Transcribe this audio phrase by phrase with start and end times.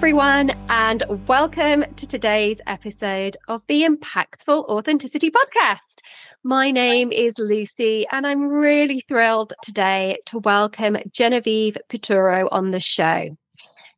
[0.00, 5.98] everyone, and welcome to today's episode of the Impactful Authenticity Podcast.
[6.42, 12.80] My name is Lucy, and I'm really thrilled today to welcome Genevieve Piturro on the
[12.80, 13.36] show.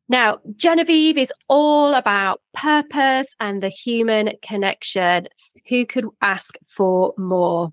[0.08, 5.28] Now, Genevieve is all about purpose and the human connection.
[5.68, 7.70] Who could ask for more?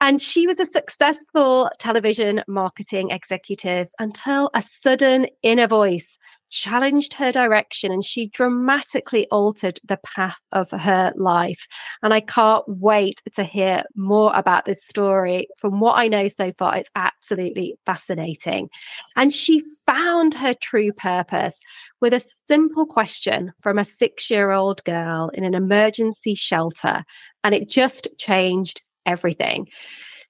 [0.00, 6.16] And she was a successful television marketing executive until a sudden inner voice
[6.50, 11.66] challenged her direction and she dramatically altered the path of her life.
[12.02, 15.48] And I can't wait to hear more about this story.
[15.58, 18.68] From what I know so far, it's absolutely fascinating.
[19.16, 21.58] And she found her true purpose
[22.00, 27.04] with a simple question from a six year old girl in an emergency shelter.
[27.44, 29.68] And it just changed everything.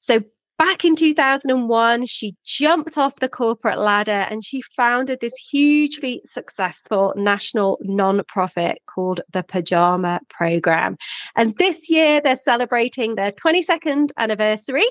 [0.00, 0.20] So
[0.58, 7.12] back in 2001, she jumped off the corporate ladder and she founded this hugely successful
[7.16, 10.96] national non-profit called the Pajama Program.
[11.36, 14.86] And this year they're celebrating their 22nd anniversary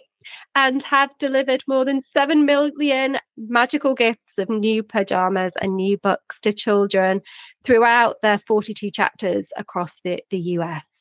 [0.55, 6.39] and have delivered more than 7 million magical gifts of new pajamas and new books
[6.41, 7.21] to children
[7.63, 10.94] throughout their 42 chapters across the, the US.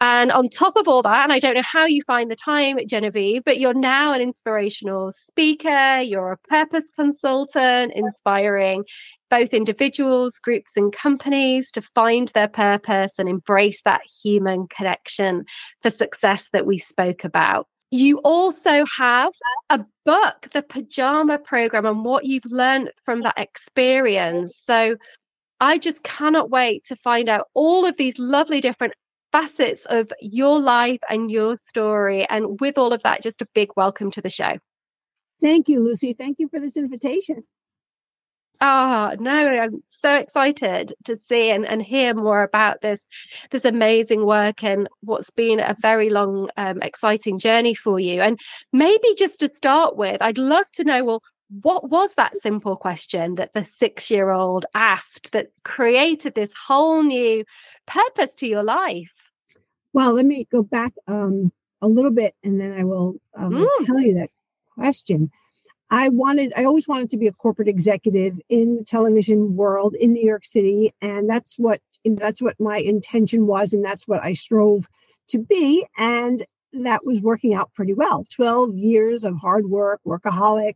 [0.00, 2.78] And on top of all that, and I don't know how you find the time,
[2.86, 8.84] Genevieve, but you're now an inspirational speaker, you're a purpose consultant, inspiring
[9.30, 15.44] both individuals, groups, and companies to find their purpose and embrace that human connection
[15.82, 17.66] for success that we spoke about.
[17.90, 19.32] You also have
[19.70, 24.56] a book, The Pajama Program, and what you've learned from that experience.
[24.62, 24.96] So
[25.60, 28.92] I just cannot wait to find out all of these lovely different
[29.36, 32.24] facets of your life and your story.
[32.30, 34.58] And with all of that, just a big welcome to the show.
[35.42, 36.14] Thank you, Lucy.
[36.14, 37.44] Thank you for this invitation.
[38.62, 43.06] Ah, oh, no, I'm so excited to see and, and hear more about this
[43.50, 48.22] this amazing work and what's been a very long, um, exciting journey for you.
[48.22, 48.40] And
[48.72, 51.22] maybe just to start with, I'd love to know well,
[51.60, 57.02] what was that simple question that the six year old asked that created this whole
[57.02, 57.44] new
[57.86, 59.15] purpose to your life?
[59.96, 63.86] Well, let me go back um, a little bit and then I will um, mm.
[63.86, 64.28] tell you that
[64.74, 65.30] question.
[65.88, 70.12] I wanted, I always wanted to be a corporate executive in the television world in
[70.12, 70.92] New York City.
[71.00, 73.72] And that's what, that's what my intention was.
[73.72, 74.86] And that's what I strove
[75.28, 75.86] to be.
[75.96, 78.26] And that was working out pretty well.
[78.34, 80.74] 12 years of hard work, workaholic,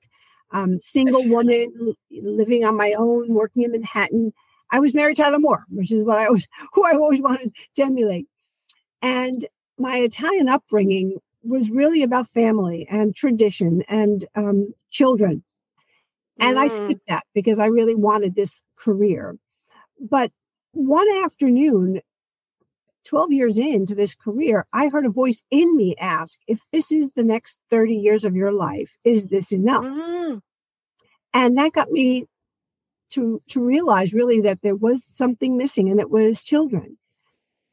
[0.52, 4.32] um, single woman, living on my own, working in Manhattan.
[4.70, 7.52] I was married to Tyler Moore, which is what I was, who I always wanted
[7.75, 8.26] to emulate.
[9.03, 9.47] And
[9.78, 15.43] my Italian upbringing was really about family and tradition and um, children.
[16.38, 16.61] And mm.
[16.61, 19.37] I skipped that because I really wanted this career.
[20.00, 20.33] But
[20.72, 22.00] one afternoon,
[23.05, 27.12] 12 years into this career, I heard a voice in me ask, if this is
[27.12, 29.84] the next 30 years of your life, is this enough?
[29.84, 30.41] Mm.
[31.32, 32.27] And that got me
[33.11, 36.99] to, to realize really that there was something missing, and it was children.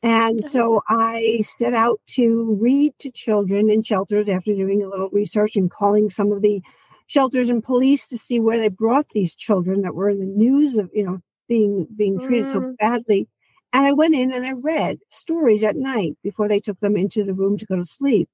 [0.03, 5.09] And so I set out to read to children in shelters after doing a little
[5.09, 6.61] research and calling some of the
[7.07, 10.77] shelters and police to see where they brought these children that were in the news
[10.77, 12.51] of, you know, being being treated mm.
[12.51, 13.27] so badly.
[13.73, 17.23] And I went in and I read stories at night before they took them into
[17.23, 18.29] the room to go to sleep.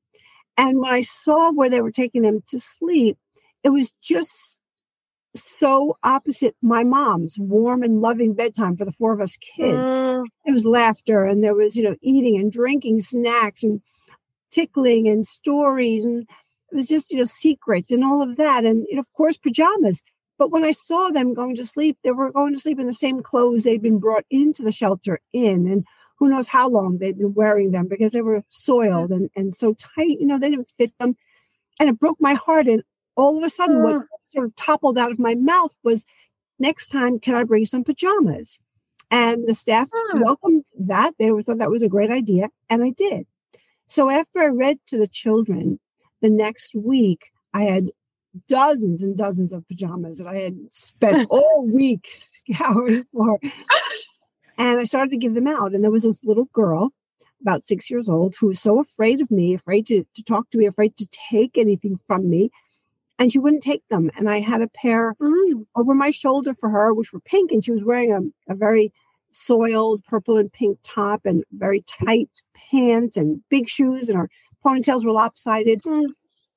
[0.57, 3.17] And when I saw where they were taking them to sleep,
[3.63, 4.59] it was just
[5.35, 9.93] so opposite my mom's warm and loving bedtime for the four of us kids.
[9.93, 10.25] Mm.
[10.45, 13.81] There was laughter and there was, you know, eating and drinking snacks and
[14.51, 16.27] tickling and stories and
[16.71, 18.65] it was just, you know, secrets and all of that.
[18.65, 20.01] And, know, of course, pajamas.
[20.39, 22.93] But when I saw them going to sleep, they were going to sleep in the
[22.93, 25.67] same clothes they'd been brought into the shelter in.
[25.67, 25.85] And
[26.17, 29.75] who knows how long they'd been wearing them because they were soiled and, and so
[29.75, 31.15] tight, you know, they didn't fit them.
[31.79, 32.67] And it broke my heart.
[32.67, 32.81] And
[33.15, 34.03] all of a sudden, what mm.
[34.31, 36.05] sort of toppled out of my mouth was,
[36.59, 38.59] next time, can I bring some pajamas?
[39.11, 40.23] And the staff mm.
[40.23, 41.13] welcomed that.
[41.19, 42.49] They thought that was a great idea.
[42.69, 43.25] And I did.
[43.85, 45.79] So after I read to the children
[46.21, 47.91] the next week, I had
[48.47, 53.39] dozens and dozens of pajamas that I had spent all week scouring for.
[54.57, 55.73] And I started to give them out.
[55.73, 56.89] And there was this little girl,
[57.41, 60.57] about six years old, who was so afraid of me, afraid to, to talk to
[60.57, 62.49] me, afraid to take anything from me
[63.19, 64.09] and she wouldn't take them.
[64.17, 65.65] And I had a pair mm.
[65.75, 68.91] over my shoulder for her, which were pink, and she was wearing a, a very
[69.31, 74.29] soiled purple and pink top and very tight pants and big shoes, and her
[74.65, 75.81] ponytails were lopsided.
[75.83, 76.07] Mm.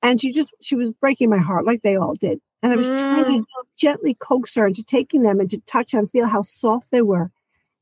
[0.03, 2.39] And she just she was breaking my heart, like they all did.
[2.63, 2.99] And I was mm.
[2.99, 3.45] trying to mm.
[3.77, 7.31] gently coax her into taking them and to touch and feel how soft they were.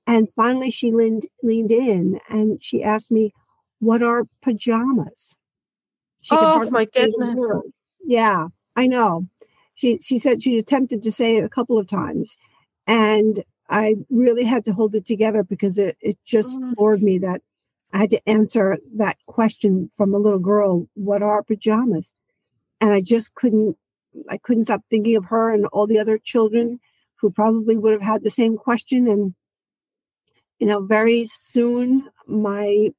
[0.08, 3.34] And finally, she leaned, leaned in and she asked me,
[3.80, 5.36] What are pajamas?
[6.22, 7.48] She oh, my goodness.
[8.04, 9.28] Yeah, I know.
[9.76, 12.38] She, she said she attempted to say it a couple of times.
[12.88, 16.76] And I really had to hold it together because it, it just mm.
[16.76, 17.42] floored me that
[17.94, 22.14] I had to answer that question from a little girl What are pajamas?
[22.82, 23.78] And I just couldn't,
[24.30, 26.80] I couldn't stop thinking of her and all the other children
[27.16, 29.08] who probably would have had the same question.
[29.08, 29.34] And
[30.60, 32.92] you know, very soon my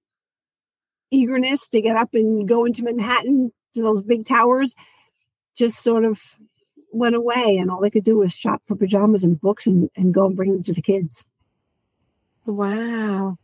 [1.10, 4.74] eagerness to get up and go into Manhattan to those big towers
[5.56, 6.20] just sort of
[6.92, 7.56] went away.
[7.58, 10.36] And all they could do was shop for pajamas and books and, and go and
[10.36, 11.24] bring them to the kids.
[12.44, 13.38] Wow.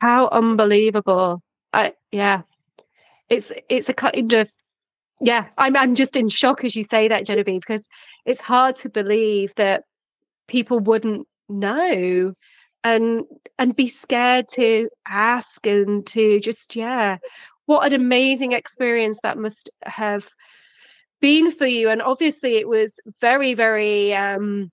[0.00, 1.42] How unbelievable.
[1.72, 2.42] I yeah.
[3.28, 4.50] It's it's a kind of
[5.20, 7.84] yeah, I'm I'm just in shock as you say that, Genevieve, because
[8.24, 9.84] it's hard to believe that
[10.48, 12.34] people wouldn't know
[12.82, 13.24] and
[13.58, 17.18] and be scared to ask and to just yeah
[17.66, 20.28] what an amazing experience that must have
[21.20, 24.70] been for you and obviously it was very very um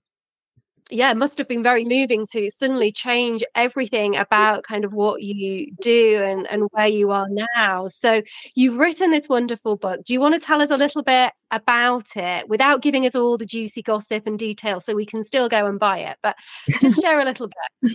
[0.90, 5.70] yeah, must have been very moving to suddenly change everything about kind of what you
[5.80, 7.88] do and, and where you are now.
[7.88, 8.22] So,
[8.54, 10.04] you've written this wonderful book.
[10.04, 13.36] Do you want to tell us a little bit about it without giving us all
[13.36, 16.16] the juicy gossip and details so we can still go and buy it?
[16.22, 16.36] But
[16.80, 17.92] just share a little bit.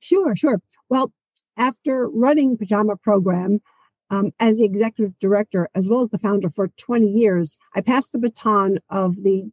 [0.00, 0.60] Sure, sure.
[0.88, 1.12] Well,
[1.56, 3.60] after running Pajama Program,
[4.10, 8.12] um, as the executive director as well as the founder for 20 years, I passed
[8.12, 9.50] the baton of the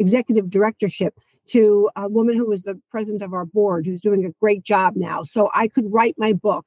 [0.00, 1.14] executive directorship
[1.48, 4.94] to a woman who was the president of our board who's doing a great job
[4.96, 6.66] now so i could write my book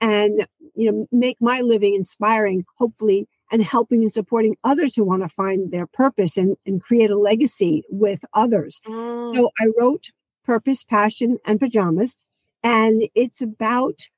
[0.00, 5.22] and you know make my living inspiring hopefully and helping and supporting others who want
[5.22, 9.34] to find their purpose and, and create a legacy with others mm.
[9.34, 10.06] so i wrote
[10.44, 12.16] purpose passion and pajamas
[12.62, 14.08] and it's about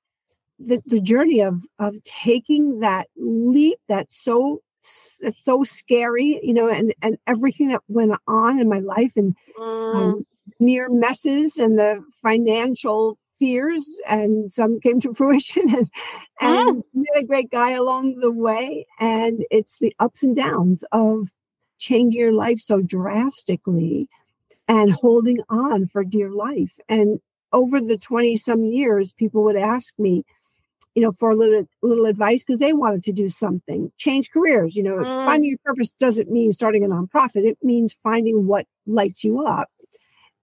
[0.67, 6.69] the, the journey of of taking that leap that's so it's so scary, you know,
[6.69, 9.95] and and everything that went on in my life and mm.
[9.95, 10.27] um,
[10.59, 15.91] near messes and the financial fears, and some came to fruition, and
[16.41, 16.83] and mm.
[16.95, 21.29] met a great guy along the way, and it's the ups and downs of
[21.79, 24.09] changing your life so drastically
[24.69, 27.21] and holding on for dear life and
[27.53, 30.25] over the 20 some years people would ask me
[30.95, 34.77] you know, for a little little advice because they wanted to do something, change careers.
[34.77, 35.27] You know, mm.
[35.27, 37.45] finding your purpose doesn't mean starting a nonprofit.
[37.45, 39.71] It means finding what lights you up.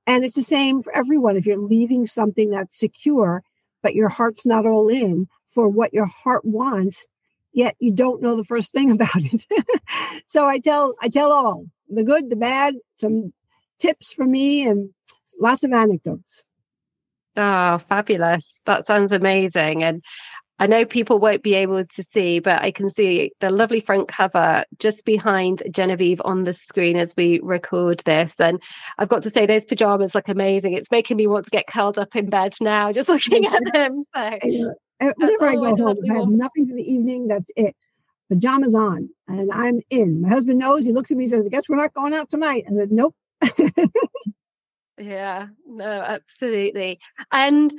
[0.08, 1.38] And it's the same for everyone.
[1.38, 3.44] If you're leaving something that's secure,
[3.84, 7.08] but your heart's not all in for what your heart wants,
[7.54, 9.46] yet you don't know the first thing about it.
[10.28, 13.34] so I tell I tell all the good, the bad, some
[13.80, 14.90] tips from me and
[15.40, 16.46] lots of anecdotes.
[17.36, 18.62] Oh, fabulous.
[18.66, 19.84] That sounds amazing.
[19.84, 20.04] And
[20.60, 24.10] I know people won't be able to see, but I can see the lovely front
[24.10, 28.34] cover just behind Genevieve on the screen as we record this.
[28.40, 28.62] And
[28.98, 30.74] I've got to say, those pajamas look amazing.
[30.74, 34.04] It's making me want to get curled up in bed now, just looking at them.
[34.04, 34.40] So,
[35.00, 37.28] whenever I go home, I have nothing for the evening.
[37.28, 37.76] That's it.
[38.30, 40.22] Pajamas on, and I'm in.
[40.22, 40.86] My husband knows.
[40.86, 42.82] He looks at me and says, "I guess we're not going out tonight." And I
[42.82, 43.16] said, "Nope."
[45.00, 47.00] yeah, no, absolutely.
[47.32, 47.74] And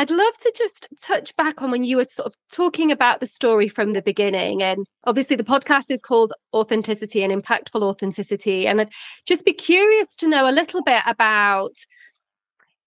[0.00, 3.26] I'd love to just touch back on when you were sort of talking about the
[3.26, 4.62] story from the beginning.
[4.62, 8.66] And obviously, the podcast is called Authenticity and Impactful Authenticity.
[8.66, 8.88] And I'd
[9.26, 11.74] just be curious to know a little bit about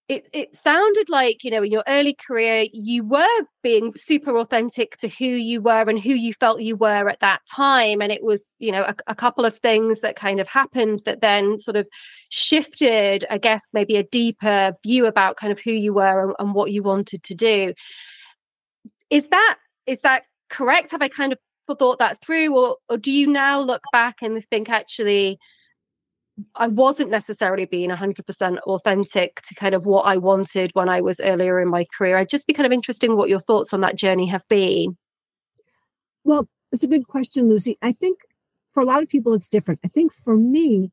[0.08, 3.26] it, it sounded like you know in your early career you were
[3.62, 7.40] being super authentic to who you were and who you felt you were at that
[7.50, 11.00] time and it was you know a, a, couple of things that kind of happened
[11.06, 11.88] that then sort of
[12.28, 16.54] shifted i guess maybe a deeper view about kind of who you were and, and
[16.54, 17.74] what you wanted to do.
[19.10, 19.56] Is that
[19.86, 20.92] is that correct?
[20.92, 21.38] Have i kind of
[21.78, 25.38] thought that through or, or do you now look back and think actually
[26.56, 31.20] I wasn't necessarily being 100% authentic to kind of what I wanted when I was
[31.20, 32.16] earlier in my career.
[32.16, 34.96] I'd just be kind of interested in what your thoughts on that journey have been.
[36.24, 37.78] Well, it's a good question, Lucy.
[37.82, 38.18] I think
[38.72, 39.80] for a lot of people, it's different.
[39.84, 40.90] I think for me,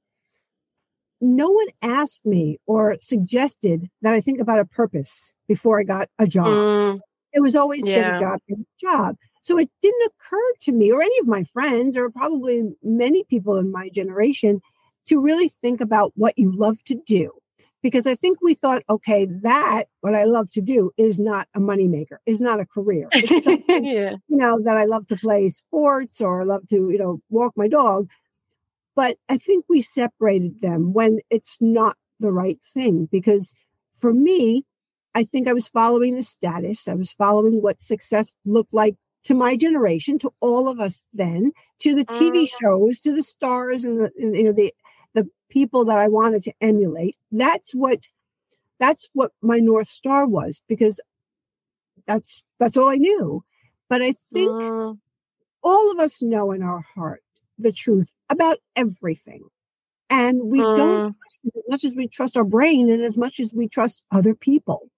[1.22, 6.10] no one asked me or suggested that I think about a purpose before I got
[6.20, 6.48] a job.
[6.48, 7.00] Mm,
[7.34, 8.02] it was always yeah.
[8.02, 9.16] get a job, get a job.
[9.44, 13.58] So it didn't occur to me or any of my friends or probably many people
[13.58, 14.62] in my generation
[15.12, 17.30] to really think about what you love to do.
[17.84, 21.60] Because I think we thought, okay, that what I love to do is not a
[21.60, 23.10] moneymaker, is not a career.
[23.13, 24.15] yeah.
[24.30, 27.53] You know, that I love to play sports or I love to, you know, walk
[27.58, 28.08] my dog.
[28.96, 33.53] but I think we separated them when it's not the right thing because
[33.94, 34.63] for me,
[35.13, 36.88] I think I was following the status.
[36.88, 41.51] I was following what success looked like to my generation, to all of us then,
[41.80, 42.50] to the TV mm.
[42.60, 44.74] shows, to the stars and the and, you know the the
[45.51, 47.15] people that I wanted to emulate.
[47.31, 48.08] That's what
[48.79, 51.00] that's what my north star was because
[52.08, 53.43] that's that's all I knew.
[53.89, 54.98] But I think mm.
[55.62, 57.22] all of us know in our heart
[57.60, 59.43] the truth about everything.
[60.10, 60.75] And we mm.
[60.75, 63.67] don't trust it as much as we trust our brain and as much as we
[63.67, 64.89] trust other people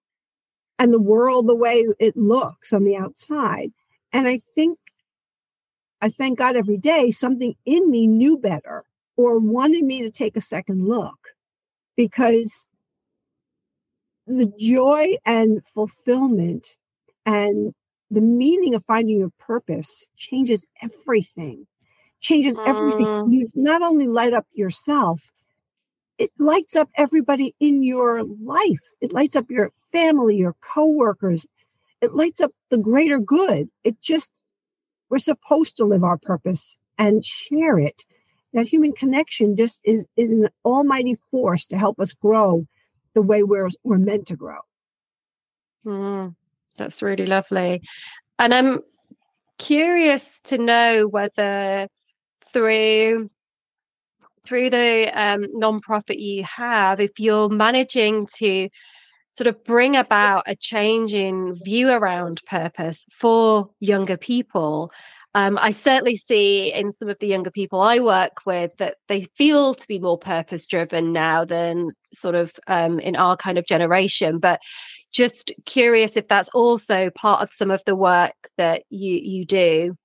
[0.78, 3.70] and the world the way it looks on the outside.
[4.12, 4.78] And I think,
[6.00, 8.84] I thank God every day, something in me knew better
[9.16, 11.18] or wanted me to take a second look
[11.96, 12.64] because
[14.26, 16.76] the joy and fulfillment
[17.26, 17.74] and
[18.10, 21.66] the meaning of finding your purpose changes everything
[22.20, 23.32] changes everything mm.
[23.32, 25.30] you not only light up yourself
[26.16, 31.46] it lights up everybody in your life it lights up your family your coworkers
[32.04, 33.70] it lights up the greater good.
[33.82, 34.42] It just,
[35.08, 38.04] we're supposed to live our purpose and share it.
[38.54, 42.66] That human connection just is, is an almighty force to help us grow
[43.14, 44.60] the way we're, we're meant to grow.
[45.86, 46.34] Mm,
[46.78, 47.82] that's really lovely.
[48.38, 48.80] And I'm
[49.58, 51.88] curious to know whether
[52.52, 53.30] through
[54.46, 58.68] through the um, nonprofit you have, if you're managing to
[59.32, 64.92] sort of bring about a change in view around purpose for younger people.
[65.36, 69.22] Um, I certainly see in some of the younger people I work with that they
[69.36, 73.66] feel to be more purpose driven now than sort of um, in our kind of
[73.66, 74.38] generation.
[74.38, 74.60] But
[75.12, 79.96] just curious if that's also part of some of the work that you you do.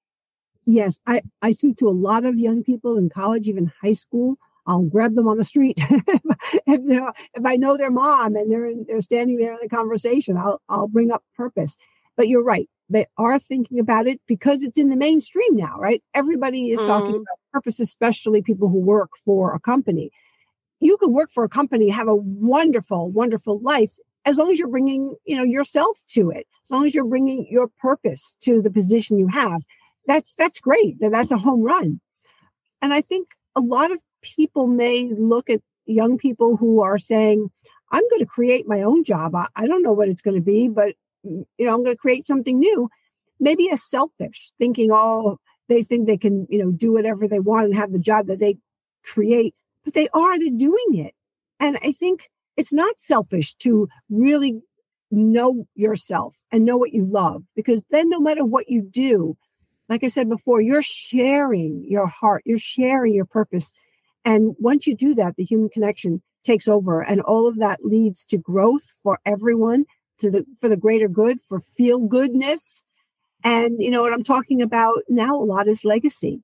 [0.66, 4.38] Yes, I, I speak to a lot of young people in college, even high school,
[4.70, 8.86] I'll grab them on the street if, if I know their mom and they're in,
[8.88, 10.38] they're standing there in the conversation.
[10.38, 11.76] I'll I'll bring up purpose.
[12.16, 16.04] But you're right; they are thinking about it because it's in the mainstream now, right?
[16.14, 16.88] Everybody is mm.
[16.88, 20.12] talking about purpose, especially people who work for a company.
[20.80, 23.94] You can work for a company, have a wonderful, wonderful life
[24.26, 26.48] as long as you're bringing you know yourself to it.
[26.66, 29.64] As long as you're bringing your purpose to the position you have,
[30.08, 30.98] that's that's great.
[31.00, 32.00] That's a home run.
[32.82, 37.50] And I think a lot of people may look at young people who are saying,
[37.92, 39.36] I'm going to create my own job.
[39.36, 42.02] I, I don't know what it's going to be, but you know, I'm going to
[42.02, 42.90] create something new.
[43.40, 47.66] Maybe a selfish, thinking, oh, they think they can, you know, do whatever they want
[47.68, 48.58] and have the job that they
[49.04, 51.14] create, but they are, they're doing it.
[51.60, 54.62] And I think it's not selfish to really
[55.12, 59.38] know yourself and know what you love, because then no matter what you do,
[59.88, 63.74] like I said before, you're sharing your heart, you're sharing your purpose
[64.26, 68.26] and once you do that, the human connection takes over, and all of that leads
[68.28, 69.86] to growth for everyone,
[70.20, 72.84] to the for the greater good, for feel goodness.
[73.44, 76.42] And you know what I'm talking about now a lot is legacy.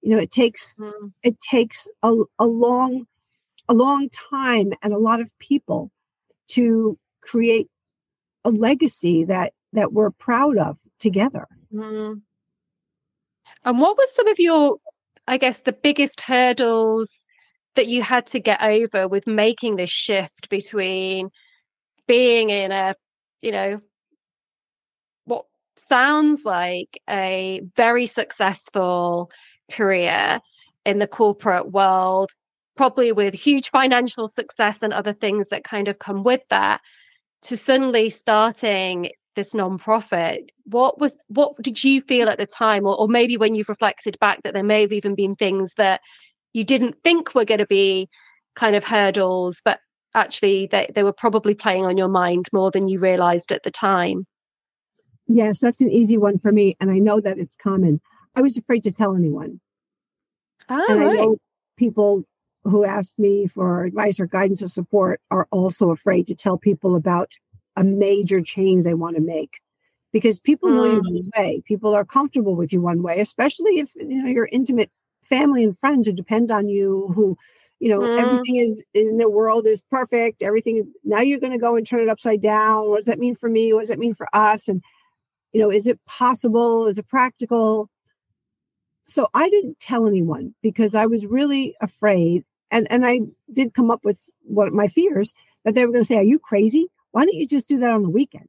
[0.00, 1.12] You know, it takes mm.
[1.22, 3.06] it takes a, a long
[3.68, 5.90] a long time and a lot of people
[6.48, 7.68] to create
[8.44, 11.46] a legacy that that we're proud of together.
[11.72, 12.22] Mm.
[13.64, 14.78] And what were some of your
[15.26, 17.26] I guess, the biggest hurdles
[17.74, 21.30] that you had to get over with making this shift between
[22.06, 22.94] being in a,
[23.42, 23.80] you know,
[25.24, 25.44] what
[25.76, 29.30] sounds like a very successful
[29.70, 30.40] career
[30.86, 32.30] in the corporate world,
[32.76, 36.80] probably with huge financial success and other things that kind of come with that,
[37.42, 42.86] to suddenly starting this nonprofit what was what did you feel at the time?
[42.86, 46.00] Or, or maybe when you've reflected back that there may have even been things that
[46.52, 48.08] you didn't think were going to be
[48.54, 49.80] kind of hurdles but
[50.14, 53.70] actually they, they were probably playing on your mind more than you realized at the
[53.70, 54.26] time.
[55.26, 58.00] Yes that's an easy one for me and i know that it's common.
[58.34, 59.60] I was afraid to tell anyone.
[60.68, 61.10] Ah, and right.
[61.10, 61.36] i know
[61.76, 62.24] people
[62.64, 66.94] who ask me for advice or guidance or support are also afraid to tell people
[66.94, 67.32] about
[67.76, 69.58] a major change they want to make.
[70.12, 71.14] Because people know you mm.
[71.14, 71.62] one way.
[71.66, 74.90] People are comfortable with you one way especially if you know your intimate
[75.22, 77.36] family and friends who depend on you who
[77.82, 78.18] you know mm.
[78.18, 82.00] everything is in the world is perfect everything now you're going to go and turn
[82.00, 84.68] it upside down what does that mean for me what does that mean for us
[84.68, 84.82] and
[85.52, 87.90] you know is it possible is it practical
[89.04, 93.20] so i didn't tell anyone because i was really afraid and and i
[93.52, 95.34] did come up with what my fears
[95.64, 97.90] that they were going to say are you crazy why don't you just do that
[97.90, 98.48] on the weekend?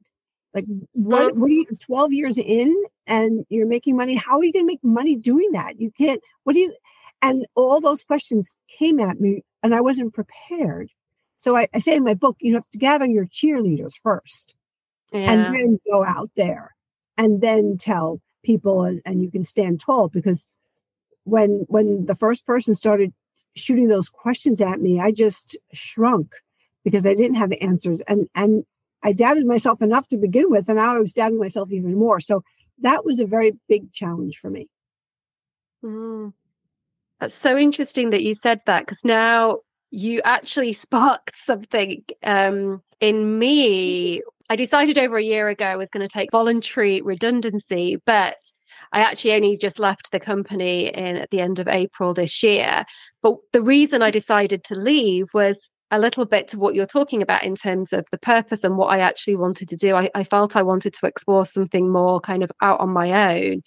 [0.52, 2.74] Like what what are you 12 years in
[3.06, 4.14] and you're making money?
[4.14, 5.80] How are you gonna make money doing that?
[5.80, 6.74] You can't what do you
[7.24, 10.90] And all those questions came at me and I wasn't prepared.
[11.38, 14.54] So I, I say in my book, you have to gather your cheerleaders first
[15.10, 15.32] yeah.
[15.32, 16.74] and then go out there
[17.16, 20.46] and then tell people and, and you can stand tall because
[21.24, 23.10] when when the first person started
[23.56, 26.30] shooting those questions at me, I just shrunk
[26.84, 28.02] because I didn't have answers.
[28.02, 28.66] And and
[29.02, 32.20] I doubted myself enough to begin with, and now I was doubting myself even more.
[32.20, 32.44] So
[32.82, 34.68] that was a very big challenge for me.
[35.82, 36.34] Mm.
[37.20, 39.58] That's so interesting that you said that because now
[39.90, 44.22] you actually sparked something um, in me.
[44.50, 48.36] I decided over a year ago I was going to take voluntary redundancy, but
[48.92, 52.84] I actually only just left the company in at the end of April this year.
[53.22, 55.58] But the reason I decided to leave was
[55.90, 58.88] a little bit to what you're talking about in terms of the purpose and what
[58.88, 59.94] I actually wanted to do.
[59.94, 63.62] I, I felt I wanted to explore something more kind of out on my own.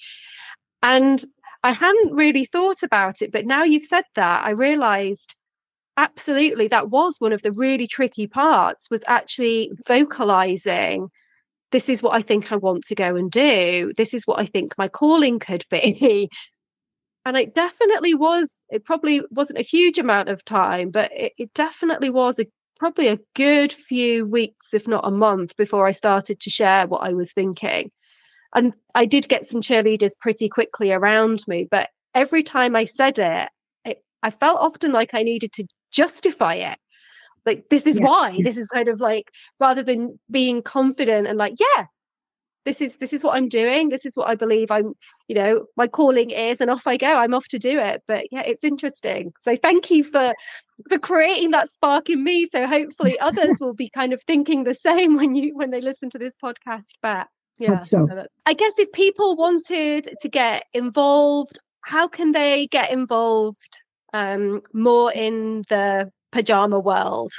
[0.83, 1.23] And
[1.63, 5.35] I hadn't really thought about it, but now you've said that, I realized
[5.97, 11.09] absolutely that was one of the really tricky parts was actually vocalizing
[11.71, 13.91] this is what I think I want to go and do.
[13.97, 16.29] This is what I think my calling could be.
[17.25, 21.53] and it definitely was, it probably wasn't a huge amount of time, but it, it
[21.53, 22.45] definitely was a
[22.79, 26.99] probably a good few weeks, if not a month, before I started to share what
[26.99, 27.91] I was thinking.
[28.57, 33.19] And I did get some cheerleaders pretty quickly around me, but every time I said
[33.19, 33.49] it,
[33.85, 36.79] it I felt often like I needed to justify it.
[37.45, 38.05] Like this is yeah.
[38.05, 38.39] why.
[38.43, 41.85] This is kind of like rather than being confident and like yeah
[42.65, 43.89] this is this is what i'm doing.
[43.89, 44.93] This is what i believe i'm
[45.27, 47.13] you know my calling is and off i go.
[47.13, 48.01] I'm off to do it.
[48.07, 49.33] But yeah it's interesting.
[49.43, 50.33] So thank you for
[50.89, 54.73] for creating that spark in me so hopefully others will be kind of thinking the
[54.73, 58.07] same when you when they listen to this podcast back yeah so.
[58.45, 63.81] i guess if people wanted to get involved how can they get involved
[64.13, 67.31] um more in the pajama world?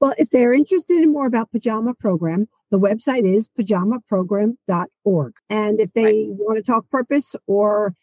[0.00, 5.32] Well, if they're interested in more about Pajama Program, the website is pajamaprogram.org.
[5.48, 6.26] And if they right.
[6.30, 7.94] want to talk purpose or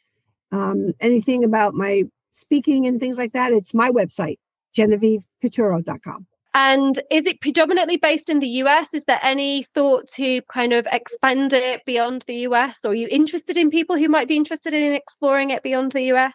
[0.51, 4.37] um, anything about my speaking and things like that, it's my website,
[4.77, 6.25] genevievepiturro.com.
[6.53, 8.93] And is it predominantly based in the US?
[8.93, 12.77] Is there any thought to kind of expand it beyond the US?
[12.83, 16.11] Or are you interested in people who might be interested in exploring it beyond the
[16.13, 16.33] US?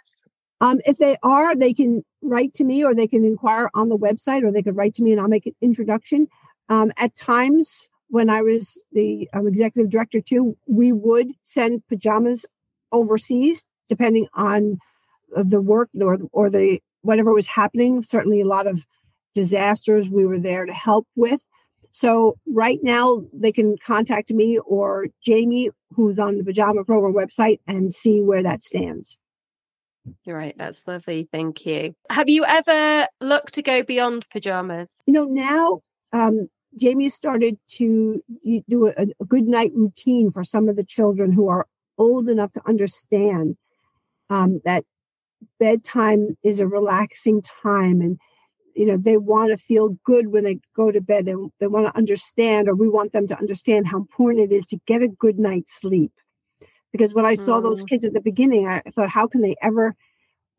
[0.61, 3.98] Um, if they are, they can write to me or they can inquire on the
[3.98, 6.29] website or they could write to me and I'll make an introduction.
[6.68, 12.46] Um, at times, when I was the um, executive director too, we would send pajamas
[12.92, 14.79] overseas, depending on
[15.31, 18.03] the work or or the whatever was happening.
[18.03, 18.87] Certainly, a lot of
[19.34, 21.46] disasters we were there to help with.
[21.90, 27.60] So right now they can contact me or Jamie, who's on the pajama program website,
[27.66, 29.16] and see where that stands.
[30.24, 30.54] You're right.
[30.58, 31.28] That's lovely.
[31.32, 31.94] Thank you.
[32.10, 34.90] Have you ever looked to go beyond pajamas?
[35.06, 35.80] You know, now
[36.12, 38.22] um, Jamie started to
[38.68, 41.66] do a, a, good night routine for some of the children who are
[41.96, 43.56] old enough to understand
[44.30, 44.84] um, that
[45.58, 48.18] bedtime is a relaxing time and
[48.74, 51.87] you know they want to feel good when they go to bed they, they want
[51.87, 55.08] to understand or we want them to understand how important it is to get a
[55.08, 56.12] good night's sleep
[56.94, 57.88] because when I saw those mm.
[57.88, 59.96] kids at the beginning, I thought, how can they ever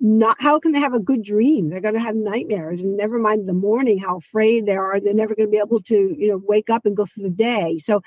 [0.02, 1.70] not, how can they have a good dream?
[1.70, 5.00] They're going to have nightmares and never mind the morning, how afraid they are.
[5.00, 7.36] They're never going to be able to, you know, wake up and go through the
[7.36, 7.78] day.
[7.78, 8.02] So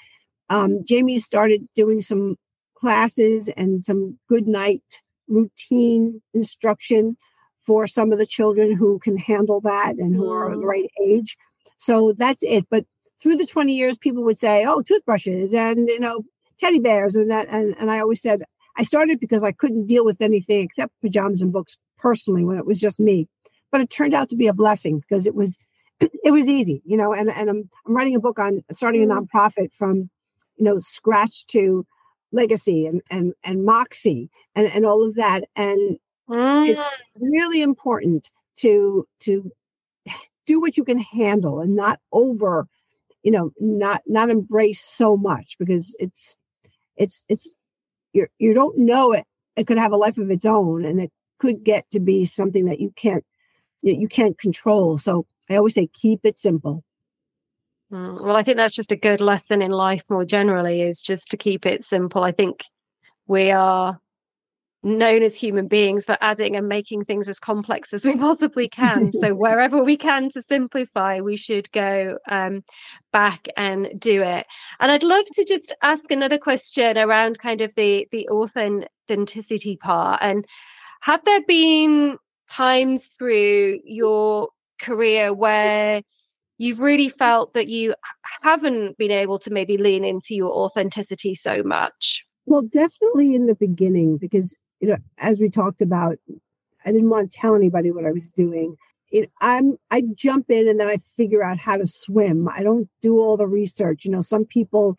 [0.51, 2.37] um, Jamie started doing some
[2.77, 4.83] classes and some good night
[5.27, 7.16] routine instruction
[7.68, 11.37] for some of the children who can handle that and who are the right age.
[11.76, 12.64] So that's it.
[12.70, 12.87] But
[13.20, 16.22] through the 20 years, people would say, oh, toothbrushes and, you know,
[16.59, 18.42] teddy bears and that and, and I always said
[18.78, 22.64] I started because I couldn't deal with anything except pajamas and books personally when it
[22.64, 23.28] was just me.
[23.70, 25.59] But it turned out to be a blessing because it was
[26.00, 29.07] it was easy, you know, and, and I'm I'm writing a book on starting a
[29.07, 29.28] mm.
[29.28, 30.09] nonprofit from,
[30.57, 31.85] you know, scratch to
[32.33, 35.44] legacy and and and moxie and, and all of that.
[35.54, 35.98] And
[36.29, 36.69] mm.
[36.69, 39.51] it's really important to to
[40.47, 42.67] do what you can handle and not over
[43.23, 46.37] you know not not embrace so much because it's
[46.97, 47.55] it's it's
[48.12, 49.25] you you don't know it
[49.57, 52.64] it could have a life of its own and it could get to be something
[52.64, 53.25] that you can't
[53.83, 54.99] you can't control.
[54.99, 56.85] So i always say keep it simple.
[57.93, 61.29] Mm, well i think that's just a good lesson in life more generally is just
[61.31, 62.23] to keep it simple.
[62.23, 62.64] I think
[63.27, 63.99] we are
[64.83, 69.12] known as human beings for adding and making things as complex as we possibly can.
[69.12, 72.62] so wherever we can to simplify, we should go um,
[73.12, 74.47] back and do it.
[74.81, 80.21] And I'd love to just ask another question around kind of the the authenticity part.
[80.23, 80.47] And
[81.01, 84.49] have there been times through your
[84.81, 86.03] career where
[86.57, 87.95] you've really felt that you
[88.43, 92.25] haven't been able to maybe lean into your authenticity so much?
[92.47, 96.19] Well, definitely in the beginning, because you know, as we talked about,
[96.85, 98.77] I didn't want to tell anybody what I was doing.
[99.11, 102.49] It, I'm I jump in and then I figure out how to swim.
[102.49, 104.05] I don't do all the research.
[104.05, 104.99] You know, some people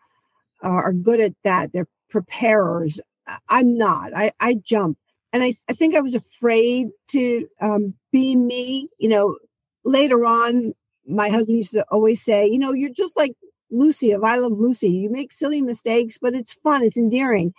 [0.62, 1.72] are good at that.
[1.72, 3.00] They're preparers.
[3.48, 4.12] I'm not.
[4.15, 4.98] I, I jump.
[5.32, 8.89] And I, I think I was afraid to um, be me.
[8.98, 9.38] You know,
[9.86, 10.74] later on,
[11.08, 13.34] my husband used to always say, you know, you're just like
[13.72, 14.89] Lucy of I Love Lucy.
[14.89, 17.54] You make silly mistakes, but it's fun, it's endearing.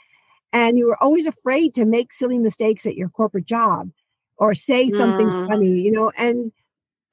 [0.53, 3.91] And you were always afraid to make silly mistakes at your corporate job
[4.37, 5.49] or say something mm.
[5.49, 6.53] funny, you know, and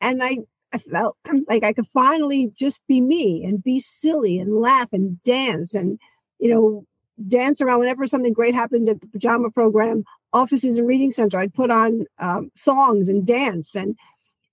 [0.01, 0.39] and I
[0.73, 5.21] I felt like I could finally just be me and be silly and laugh and
[5.23, 5.99] dance and
[6.39, 6.85] you know
[7.27, 11.39] dance around whenever something great happened at the pajama program offices and reading center.
[11.39, 13.95] I'd put on um, songs and dance and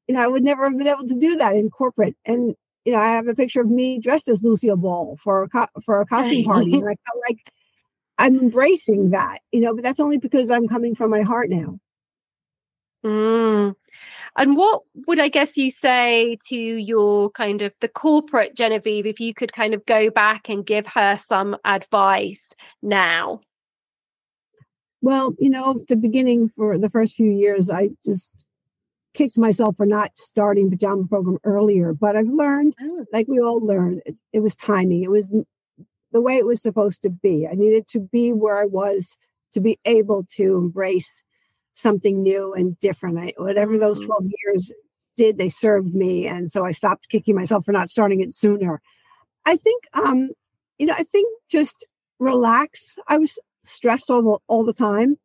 [0.08, 2.16] you know i would never have been able to do that in corporate.
[2.24, 5.48] And you know i have a picture of me dressed as lucille ball for a
[5.48, 7.50] co- for a costume party and i felt like
[8.18, 11.78] i'm embracing that you know but that's only because i'm coming from my heart now
[13.04, 13.74] mm.
[14.36, 19.20] And what would I guess you say to your kind of the corporate Genevieve if
[19.20, 22.50] you could kind of go back and give her some advice
[22.82, 23.40] now?
[25.00, 28.44] Well, you know, the beginning for the first few years, I just
[29.12, 31.92] kicked myself for not starting pajama program earlier.
[31.92, 33.04] But I've learned, oh.
[33.12, 35.02] like we all learn, it, it was timing.
[35.02, 35.32] It was
[36.14, 37.46] the way it was supposed to be.
[37.46, 39.18] I needed to be where I was
[39.52, 41.22] to be able to embrace
[41.74, 43.18] something new and different.
[43.18, 44.06] I, whatever those mm-hmm.
[44.06, 44.72] 12 years
[45.16, 46.26] did, they served me.
[46.26, 48.80] And so I stopped kicking myself for not starting it sooner.
[49.44, 50.30] I think, um,
[50.78, 51.84] you know, I think just
[52.20, 52.96] relax.
[53.08, 55.18] I was stressed all the, all the time.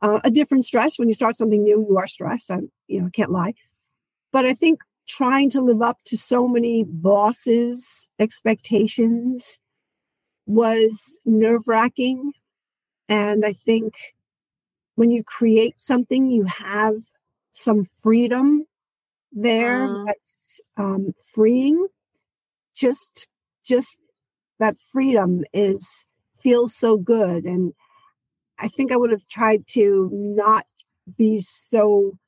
[0.00, 2.52] Uh, a different stress when you start something new, you are stressed.
[2.52, 3.54] I, you know, can't lie.
[4.30, 9.58] But I think trying to live up to so many bosses' expectations
[10.46, 12.32] was nerve wracking.
[13.08, 13.94] And I think
[14.94, 16.94] when you create something, you have
[17.52, 18.66] some freedom
[19.32, 21.86] there uh, that's um, freeing.
[22.74, 23.26] Just,
[23.64, 23.96] just
[24.58, 26.06] that freedom is
[26.42, 27.72] feels so good, and
[28.58, 30.64] I think I would have tried to not
[31.16, 32.18] be so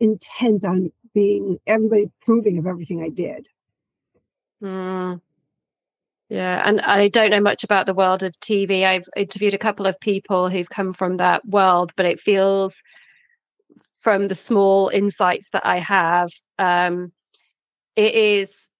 [0.00, 3.48] intent on being everybody proving of everything I did.
[4.62, 5.20] Mm.
[6.28, 8.84] Yeah, and I don't know much about the world of TV.
[8.84, 12.82] I've interviewed a couple of people who've come from that world, but it feels
[13.98, 17.12] from the small insights that I have, um,
[17.96, 18.70] it is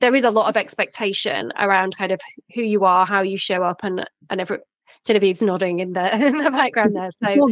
[0.00, 2.20] there is a lot of expectation around kind of
[2.54, 4.58] who you are, how you show up, and and every
[5.04, 7.10] Genevieve's nodding in the in the background there.
[7.22, 7.48] So,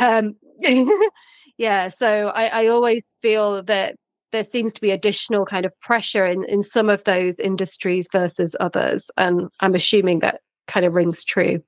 [0.00, 0.36] um,
[1.58, 3.96] yeah, so I, I always feel that
[4.34, 8.54] there seems to be additional kind of pressure in in some of those industries versus
[8.60, 11.62] others and i'm assuming that kind of rings true.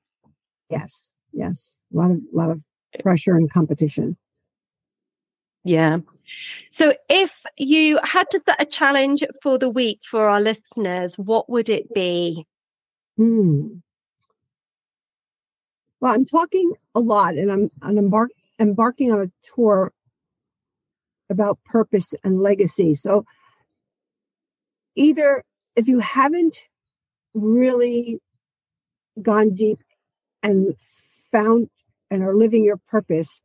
[0.71, 1.77] Yes yes.
[1.95, 2.65] A lot of a lot of
[3.01, 4.17] pressure and competition.
[5.65, 5.99] Yeah.
[6.71, 11.49] So if you had to set a challenge for the week for our listeners what
[11.49, 12.45] would it be?
[13.17, 13.79] Hmm.
[16.01, 19.91] well i'm talking a lot and i'm, I'm embark, embarking on a tour
[21.31, 22.95] about purpose and legacy.
[22.95, 23.25] So,
[24.95, 25.43] either
[25.75, 26.57] if you haven't
[27.35, 28.19] really
[29.21, 29.79] gone deep
[30.43, 31.69] and found
[32.11, 33.41] and are living your purpose,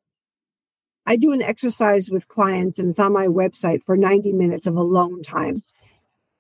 [1.06, 4.76] I do an exercise with clients and it's on my website for 90 minutes of
[4.76, 5.64] alone time.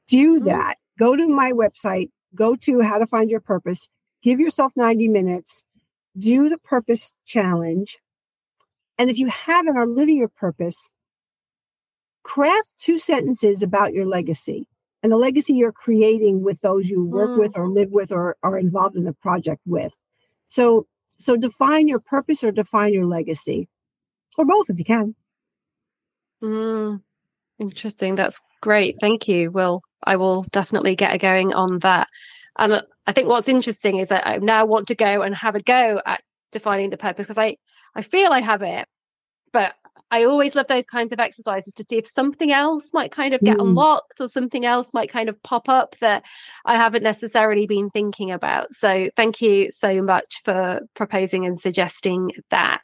[0.07, 0.45] Do mm-hmm.
[0.45, 0.77] that.
[0.99, 3.87] Go to my website, go to how to find your purpose,
[4.21, 5.63] give yourself 90 minutes,
[6.17, 7.97] do the purpose challenge.
[8.97, 10.91] And if you haven't are living your purpose,
[12.23, 14.67] craft two sentences about your legacy
[15.03, 17.39] and the legacy you're creating with those you work mm.
[17.39, 19.93] with or live with or are involved in the project with.
[20.47, 23.67] So so define your purpose or define your legacy
[24.37, 25.15] or both if you can.
[26.43, 27.01] Mm.
[27.59, 28.15] Interesting.
[28.15, 28.95] That's great.
[28.99, 29.51] Thank you.
[29.51, 32.07] Well, I will definitely get going on that.
[32.57, 35.61] And I think what's interesting is that I now want to go and have a
[35.61, 37.55] go at defining the purpose because I
[37.95, 38.87] I feel I have it,
[39.51, 39.75] but
[40.11, 43.39] I always love those kinds of exercises to see if something else might kind of
[43.41, 43.61] get mm.
[43.61, 46.23] unlocked or something else might kind of pop up that
[46.65, 48.73] I haven't necessarily been thinking about.
[48.75, 52.83] So, thank you so much for proposing and suggesting that.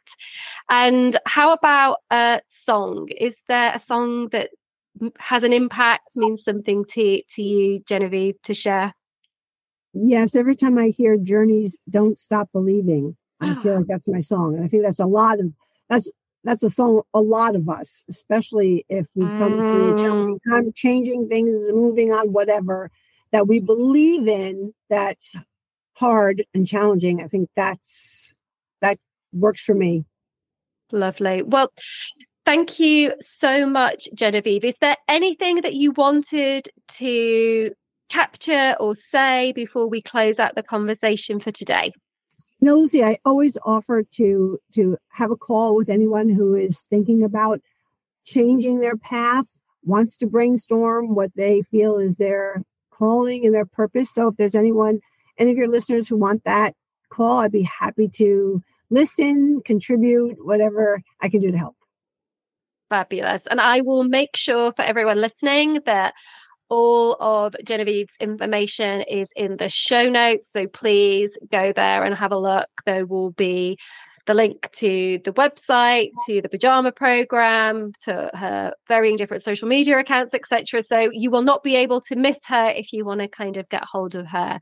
[0.70, 3.10] And how about a song?
[3.10, 4.52] Is there a song that
[5.20, 8.94] has an impact, means something to, to you, Genevieve, to share?
[9.94, 14.56] Yes, every time I hear Journeys Don't Stop Believing, I feel like that's my song.
[14.56, 15.54] And I think that's a lot of
[15.90, 16.12] that's
[16.48, 19.58] that's a song a lot of us, especially if we've come mm.
[19.58, 20.50] through a challenging mm.
[20.50, 22.90] time, changing things, moving on, whatever,
[23.34, 25.36] that we believe in that's
[25.98, 27.22] hard and challenging.
[27.22, 28.34] I think that's
[28.80, 28.98] that
[29.34, 30.06] works for me.
[30.94, 31.44] Lovely.
[31.44, 31.70] Well,
[32.46, 34.64] thank you so much, Genevieve.
[34.64, 37.72] Is there anything that you wanted to
[38.08, 41.92] capture or say before we close out the conversation for today?
[42.60, 47.62] Nosy, I always offer to to have a call with anyone who is thinking about
[48.26, 49.46] changing their path,
[49.84, 54.10] wants to brainstorm what they feel is their calling and their purpose.
[54.12, 55.00] So if there's anyone,
[55.38, 56.74] any of your listeners who want that
[57.10, 61.76] call, I'd be happy to listen, contribute, whatever I can do to help.
[62.90, 63.46] Fabulous.
[63.48, 66.14] And I will make sure for everyone listening that
[66.70, 70.52] all of Genevieve's information is in the show notes.
[70.52, 72.70] So please go there and have a look.
[72.86, 73.78] There will be
[74.26, 79.98] the link to the website, to the pajama program, to her varying different social media
[79.98, 80.84] accounts, etc.
[80.84, 83.70] So you will not be able to miss her if you want to kind of
[83.70, 84.60] get hold of her.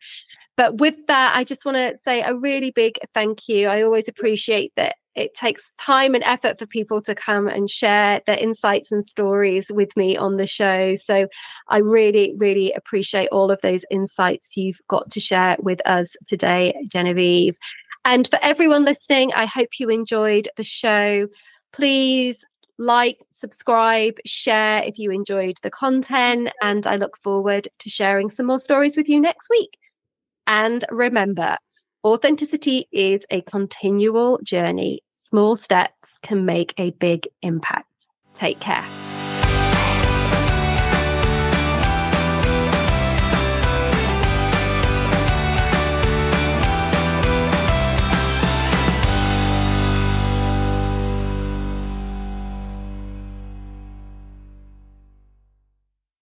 [0.58, 3.68] But with that, I just want to say a really big thank you.
[3.68, 8.22] I always appreciate that it takes time and effort for people to come and share
[8.26, 10.96] their insights and stories with me on the show.
[10.96, 11.28] So
[11.70, 16.76] I really, really appreciate all of those insights you've got to share with us today,
[16.92, 17.58] Genevieve.
[18.04, 21.28] And for everyone listening, I hope you enjoyed the show.
[21.72, 22.44] Please
[22.78, 26.50] like, subscribe, share if you enjoyed the content.
[26.62, 29.78] And I look forward to sharing some more stories with you next week.
[30.48, 31.58] And remember,
[32.04, 38.08] authenticity is a continual journey small steps can make a big impact.
[38.36, 38.86] Take care.